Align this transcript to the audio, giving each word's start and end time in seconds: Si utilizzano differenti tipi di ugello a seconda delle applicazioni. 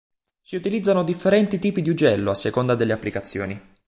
Si 0.41 0.55
utilizzano 0.55 1.03
differenti 1.03 1.59
tipi 1.59 1.83
di 1.83 1.91
ugello 1.91 2.31
a 2.31 2.33
seconda 2.33 2.73
delle 2.73 2.93
applicazioni. 2.93 3.61